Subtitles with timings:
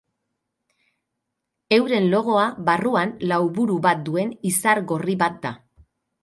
[1.77, 5.55] Euren logoa barruan lauburu bat duen izar gorri bat da.